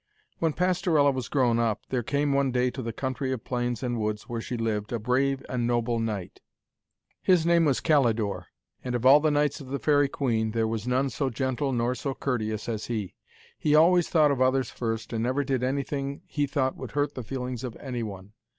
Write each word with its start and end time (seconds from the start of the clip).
When 0.39 0.53
Pastorella 0.53 1.11
was 1.11 1.27
grown 1.29 1.59
up, 1.59 1.81
there 1.89 2.01
came 2.01 2.33
one 2.33 2.51
day 2.51 2.71
to 2.71 2.81
the 2.81 2.91
country 2.91 3.31
of 3.31 3.43
plains 3.43 3.83
and 3.83 3.99
woods 3.99 4.23
where 4.23 4.41
she 4.41 4.57
lived 4.57 4.91
a 4.91 4.97
brave 4.97 5.45
and 5.47 5.67
noble 5.67 5.99
knight. 5.99 6.41
His 7.21 7.45
name 7.45 7.65
was 7.65 7.81
Calidore, 7.81 8.47
and 8.83 8.95
of 8.95 9.05
all 9.05 9.19
the 9.19 9.29
knights 9.29 9.61
of 9.61 9.67
the 9.67 9.77
Faerie 9.77 10.09
Queen 10.09 10.53
there 10.53 10.67
was 10.67 10.87
none 10.87 11.11
so 11.11 11.29
gentle 11.29 11.71
nor 11.71 11.93
so 11.93 12.15
courteous 12.15 12.67
as 12.67 12.87
he. 12.87 13.13
He 13.59 13.75
always 13.75 14.09
thought 14.09 14.31
of 14.31 14.41
others 14.41 14.71
first, 14.71 15.13
and 15.13 15.21
never 15.21 15.43
did 15.43 15.61
anything 15.61 16.13
that 16.15 16.21
he 16.25 16.47
thought 16.47 16.75
would 16.77 16.93
hurt 16.93 17.13
the 17.13 17.21
feelings 17.21 17.63
of 17.63 17.75
any 17.79 18.01
one. 18.01 18.33